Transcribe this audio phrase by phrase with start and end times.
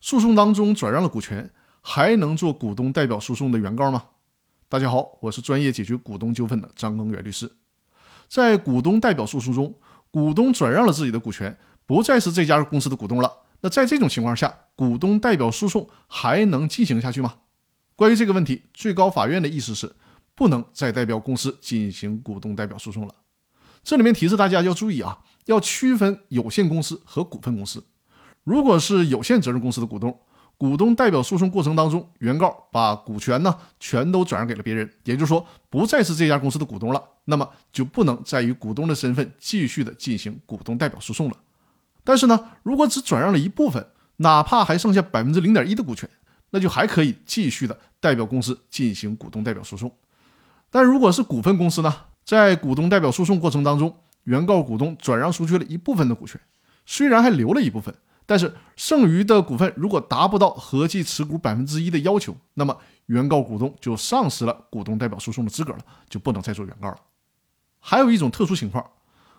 [0.00, 4.04] 诉讼当中转让了股权，还能做股东代表诉讼的原告吗？
[4.68, 7.50] 大家好，我是专业解决股东纠纷的张根源律师。
[8.28, 9.74] 在股东代表诉讼中，
[10.12, 13.32] 股东转让了自己的股权，不再是这家公司的股东了。
[13.60, 17.34] 那在这种情况下，股东代表诉讼还能进行下去吗？
[17.96, 19.96] 关于这个问题，最高法院的意思是
[20.36, 23.12] 不能再代表公司进行股东代表诉讼了。
[23.82, 27.84] 这里面提示大家要注意啊，要区分有限公司和股份公司。
[28.48, 30.18] 如果是有限责任公司的股东，
[30.56, 41.36] 股东代表诉讼过程当中，原告把股权呢全都转让给了别人，也就是说不再是这家公司的股东了，那么就不能再以股东的身份继续的进行股东代表诉讼了。
[42.02, 43.86] 但是呢，如果只转让了一部分，
[44.16, 46.08] 哪怕还剩下百分之零点一的股权，
[46.48, 49.92] 那就还可以继续的代表公司进行股东代表诉讼。
[50.70, 51.94] 但如果是股份公司呢，
[52.24, 53.94] 在股东代表诉讼过程当中，
[54.24, 56.40] 原告股东转让出去了一部分的股权，
[56.86, 57.94] 虽然还留了一部分。
[58.28, 65.78] 但是剩余的股份如果达不到合计持股百分之一的要求，那么原告股东就丧失了股东代表诉讼的资格了，
[66.10, 66.96] 就不能再做原告了。
[67.80, 68.84] 还有一种特殊情况，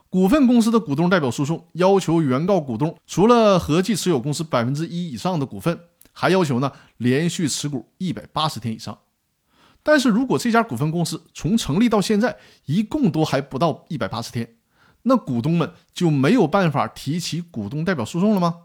[0.09, 5.80] 股份公司的股东代表诉讼要求原告股东除了合计持有公司百分之一以上的股份，
[6.11, 8.97] 还要求呢连续持股一百八十天以上。
[9.83, 12.35] 但是如果这家股份公司从成立到现在
[12.66, 14.56] 一共都还不到一百八十天，
[15.03, 18.56] 那股东们就没有办法提起股东代表诉讼了吗？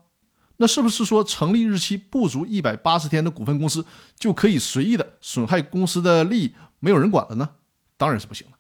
[0.57, 3.85] 那是不是说成立日期不足一百八十天的股份公司
[4.19, 7.49] 就可以随意的损害公司的利益，没有人管了呢？
[7.97, 8.57] 当然是不行了。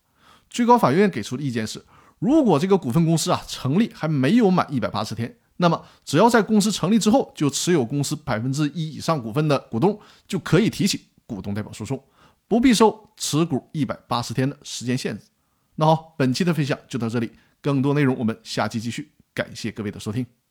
[0.51, 1.85] 最高法院给出的意见是，
[2.19, 12.03] 如果这个股份公司啊成立还没有满一百八十天，那么只要在公司成立之后就持有公司百分之一以上股份的股东就可以提起股东代表诉讼，
[12.49, 15.25] 不必受持股一百八十天的时间限制。
[15.77, 19.13] 那好，本期的分享就到这里，更多内容我们下期继续。
[19.33, 20.44] 感谢各位的收听。